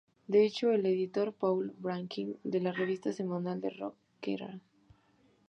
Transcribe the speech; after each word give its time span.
De 0.27 0.43
hecho, 0.43 0.71
el 0.71 0.87
editor 0.87 1.31
Paul 1.31 1.75
Brannigan 1.77 2.35
de 2.43 2.59
la 2.59 2.71
revista 2.71 3.13
semanal 3.13 3.61
de 3.61 3.69
"rock" 3.69 3.93
Kerrang! 4.19 4.59